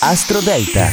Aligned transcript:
Astro 0.00 0.40
Delta. 0.40 0.88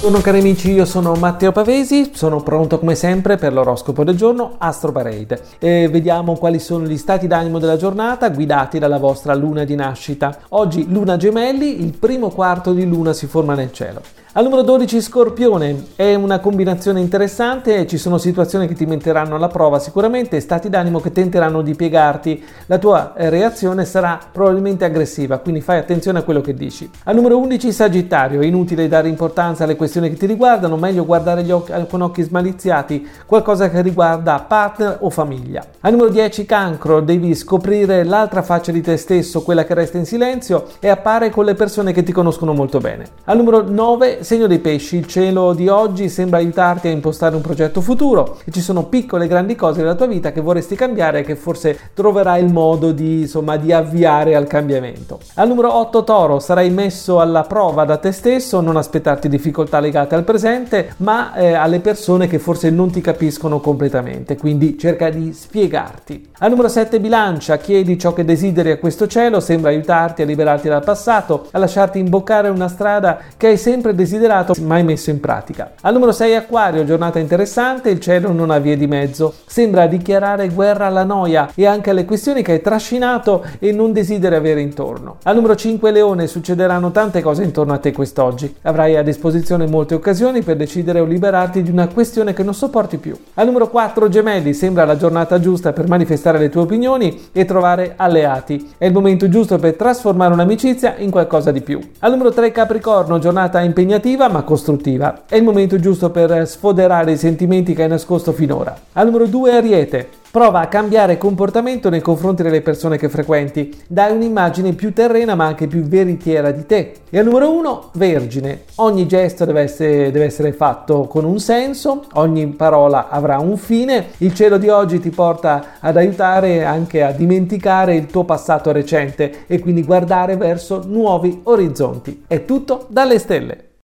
Buongiorno 0.00 0.20
cari 0.20 0.40
amici, 0.40 0.72
io 0.72 0.84
sono 0.84 1.14
Matteo 1.14 1.52
Pavesi, 1.52 2.10
sono 2.12 2.42
pronto 2.42 2.80
come 2.80 2.96
sempre 2.96 3.36
per 3.36 3.52
l'oroscopo 3.52 4.02
del 4.02 4.16
giorno 4.16 4.56
Astro 4.58 4.90
Parade. 4.90 5.40
E 5.60 5.88
vediamo 5.88 6.34
quali 6.34 6.58
sono 6.58 6.84
gli 6.84 6.96
stati 6.96 7.28
d'animo 7.28 7.60
della 7.60 7.76
giornata 7.76 8.28
guidati 8.30 8.80
dalla 8.80 8.98
vostra 8.98 9.34
luna 9.34 9.62
di 9.62 9.76
nascita. 9.76 10.36
Oggi 10.48 10.90
luna 10.90 11.16
gemelli, 11.16 11.80
il 11.80 11.96
primo 11.96 12.30
quarto 12.30 12.72
di 12.72 12.84
luna 12.84 13.12
si 13.12 13.28
forma 13.28 13.54
nel 13.54 13.72
cielo. 13.72 14.02
Al 14.34 14.44
numero 14.44 14.62
12 14.62 15.02
Scorpione 15.02 15.88
è 15.94 16.14
una 16.14 16.38
combinazione 16.38 17.00
interessante, 17.00 17.86
ci 17.86 17.98
sono 17.98 18.16
situazioni 18.16 18.66
che 18.66 18.72
ti 18.72 18.86
metteranno 18.86 19.36
alla 19.36 19.48
prova 19.48 19.78
sicuramente, 19.78 20.40
stati 20.40 20.70
d'animo 20.70 21.00
che 21.00 21.12
tenteranno 21.12 21.60
di 21.60 21.74
piegarti, 21.74 22.42
la 22.64 22.78
tua 22.78 23.14
eh, 23.14 23.28
reazione 23.28 23.84
sarà 23.84 24.18
probabilmente 24.32 24.86
aggressiva, 24.86 25.36
quindi 25.36 25.60
fai 25.60 25.76
attenzione 25.76 26.20
a 26.20 26.22
quello 26.22 26.40
che 26.40 26.54
dici. 26.54 26.90
Al 27.04 27.14
numero 27.14 27.36
11 27.36 27.72
Sagittario, 27.72 28.40
è 28.40 28.46
inutile 28.46 28.88
dare 28.88 29.06
importanza 29.06 29.64
alle 29.64 29.76
questioni 29.76 30.08
che 30.08 30.16
ti 30.16 30.24
riguardano, 30.24 30.78
meglio 30.78 31.04
guardare 31.04 31.52
occhi, 31.52 31.72
con 31.86 32.00
occhi 32.00 32.22
smaliziati 32.22 33.06
qualcosa 33.26 33.68
che 33.68 33.82
riguarda 33.82 34.42
partner 34.48 34.96
o 35.00 35.10
famiglia. 35.10 35.62
Al 35.80 35.92
numero 35.92 36.08
10 36.08 36.46
Cancro, 36.46 37.02
devi 37.02 37.34
scoprire 37.34 38.02
l'altra 38.02 38.40
faccia 38.40 38.72
di 38.72 38.80
te 38.80 38.96
stesso, 38.96 39.42
quella 39.42 39.66
che 39.66 39.74
resta 39.74 39.98
in 39.98 40.06
silenzio 40.06 40.68
e 40.80 40.88
appare 40.88 41.28
con 41.28 41.44
le 41.44 41.52
persone 41.52 41.92
che 41.92 42.02
ti 42.02 42.12
conoscono 42.12 42.54
molto 42.54 42.78
bene. 42.78 43.04
Al 43.24 43.36
numero 43.36 43.68
9 43.68 44.20
segno 44.24 44.46
dei 44.46 44.58
pesci, 44.58 44.96
il 44.96 45.06
cielo 45.06 45.52
di 45.52 45.68
oggi 45.68 46.08
sembra 46.08 46.38
aiutarti 46.38 46.88
a 46.88 46.90
impostare 46.90 47.34
un 47.34 47.42
progetto 47.42 47.80
futuro 47.80 48.38
e 48.44 48.50
ci 48.52 48.60
sono 48.60 48.84
piccole 48.84 49.24
e 49.24 49.28
grandi 49.28 49.56
cose 49.56 49.80
nella 49.80 49.94
tua 49.94 50.06
vita 50.06 50.32
che 50.32 50.40
vorresti 50.40 50.76
cambiare 50.76 51.20
e 51.20 51.22
che 51.22 51.34
forse 51.34 51.78
troverai 51.92 52.42
il 52.42 52.52
modo 52.52 52.92
di, 52.92 53.22
insomma, 53.22 53.56
di 53.56 53.72
avviare 53.72 54.34
al 54.34 54.46
cambiamento. 54.46 55.18
Al 55.34 55.48
numero 55.48 55.74
8 55.74 56.04
Toro 56.04 56.38
sarai 56.38 56.70
messo 56.70 57.20
alla 57.20 57.42
prova 57.42 57.84
da 57.84 57.96
te 57.96 58.12
stesso, 58.12 58.60
non 58.60 58.76
aspettarti 58.76 59.28
difficoltà 59.28 59.80
legate 59.80 60.14
al 60.14 60.24
presente, 60.24 60.94
ma 60.98 61.34
eh, 61.34 61.52
alle 61.54 61.80
persone 61.80 62.28
che 62.28 62.38
forse 62.38 62.70
non 62.70 62.90
ti 62.90 63.00
capiscono 63.00 63.60
completamente, 63.60 64.36
quindi 64.36 64.78
cerca 64.78 65.10
di 65.10 65.32
spiegarti. 65.32 66.30
Al 66.38 66.50
numero 66.50 66.68
7 66.68 67.00
Bilancia, 67.00 67.56
chiedi 67.58 67.98
ciò 67.98 68.12
che 68.12 68.24
desideri 68.24 68.70
a 68.70 68.78
questo 68.78 69.06
cielo, 69.06 69.40
sembra 69.40 69.70
aiutarti 69.70 70.22
a 70.22 70.24
liberarti 70.24 70.68
dal 70.68 70.84
passato, 70.84 71.48
a 71.50 71.58
lasciarti 71.58 71.98
imboccare 71.98 72.48
una 72.48 72.68
strada 72.68 73.18
che 73.36 73.48
hai 73.48 73.56
sempre 73.56 73.94
desiderato 73.94 74.10
desiderato 74.12 74.54
mai 74.60 74.84
messo 74.84 75.10
in 75.10 75.20
pratica. 75.20 75.72
Al 75.80 75.94
numero 75.94 76.12
6 76.12 76.34
Acquario, 76.34 76.84
giornata 76.84 77.18
interessante, 77.18 77.88
il 77.88 77.98
cielo 77.98 78.30
non 78.32 78.50
ha 78.50 78.58
vie 78.58 78.76
di 78.76 78.86
mezzo, 78.86 79.32
sembra 79.46 79.86
dichiarare 79.86 80.48
guerra 80.48 80.86
alla 80.86 81.04
noia 81.04 81.50
e 81.54 81.66
anche 81.66 81.90
alle 81.90 82.04
questioni 82.04 82.42
che 82.42 82.52
hai 82.52 82.60
trascinato 82.60 83.42
e 83.58 83.72
non 83.72 83.92
desideri 83.92 84.34
avere 84.34 84.60
intorno. 84.60 85.16
Al 85.22 85.34
numero 85.34 85.54
5 85.54 85.90
Leone, 85.90 86.26
succederanno 86.26 86.90
tante 86.90 87.22
cose 87.22 87.42
intorno 87.42 87.72
a 87.72 87.78
te 87.78 87.92
quest'oggi, 87.92 88.54
avrai 88.62 88.96
a 88.96 89.02
disposizione 89.02 89.66
molte 89.66 89.94
occasioni 89.94 90.42
per 90.42 90.56
decidere 90.56 91.00
o 91.00 91.04
liberarti 91.04 91.62
di 91.62 91.70
una 91.70 91.88
questione 91.88 92.34
che 92.34 92.42
non 92.42 92.54
sopporti 92.54 92.98
più. 92.98 93.16
Al 93.34 93.46
numero 93.46 93.68
4 93.68 94.08
Gemelli, 94.08 94.52
sembra 94.52 94.84
la 94.84 94.96
giornata 94.96 95.40
giusta 95.40 95.72
per 95.72 95.88
manifestare 95.88 96.38
le 96.38 96.50
tue 96.50 96.62
opinioni 96.62 97.28
e 97.32 97.44
trovare 97.46 97.94
alleati. 97.96 98.72
È 98.76 98.84
il 98.84 98.92
momento 98.92 99.28
giusto 99.28 99.58
per 99.58 99.74
trasformare 99.74 100.34
un'amicizia 100.34 100.96
in 100.98 101.10
qualcosa 101.10 101.50
di 101.50 101.62
più. 101.62 101.80
Al 102.00 102.10
numero 102.10 102.30
3 102.30 102.52
Capricorno, 102.52 103.18
giornata 103.18 103.60
impegnativa 103.60 104.00
negativa 104.02 104.28
ma 104.28 104.42
costruttiva. 104.42 105.22
È 105.28 105.36
il 105.36 105.44
momento 105.44 105.78
giusto 105.78 106.10
per 106.10 106.46
sfoderare 106.48 107.12
i 107.12 107.16
sentimenti 107.16 107.72
che 107.72 107.84
hai 107.84 107.88
nascosto 107.88 108.32
finora. 108.32 108.76
Al 108.94 109.06
numero 109.06 109.26
2 109.26 109.52
Ariete. 109.52 110.08
Prova 110.32 110.60
a 110.60 110.66
cambiare 110.66 111.18
comportamento 111.18 111.90
nei 111.90 112.00
confronti 112.00 112.42
delle 112.42 112.62
persone 112.62 112.96
che 112.96 113.10
frequenti. 113.10 113.82
Dai 113.86 114.12
un'immagine 114.12 114.72
più 114.72 114.94
terrena 114.94 115.34
ma 115.34 115.44
anche 115.44 115.66
più 115.66 115.82
veritiera 115.82 116.50
di 116.50 116.64
te. 116.64 116.94
E 117.10 117.18
al 117.18 117.26
numero 117.26 117.52
1 117.52 117.90
Vergine. 117.92 118.62
Ogni 118.76 119.06
gesto 119.06 119.44
deve 119.44 119.60
essere, 119.60 120.10
deve 120.10 120.24
essere 120.24 120.52
fatto 120.52 121.02
con 121.02 121.24
un 121.24 121.38
senso, 121.38 122.06
ogni 122.14 122.46
parola 122.48 123.08
avrà 123.08 123.38
un 123.38 123.58
fine. 123.58 124.06
Il 124.18 124.34
cielo 124.34 124.56
di 124.56 124.68
oggi 124.68 125.00
ti 125.00 125.10
porta 125.10 125.74
ad 125.80 125.96
aiutare 125.98 126.64
anche 126.64 127.02
a 127.02 127.12
dimenticare 127.12 127.94
il 127.94 128.06
tuo 128.06 128.24
passato 128.24 128.72
recente 128.72 129.44
e 129.46 129.60
quindi 129.60 129.84
guardare 129.84 130.36
verso 130.36 130.82
nuovi 130.86 131.40
orizzonti. 131.44 132.24
È 132.26 132.46
tutto 132.46 132.86
dalle 132.88 133.18
stelle. 133.18 133.71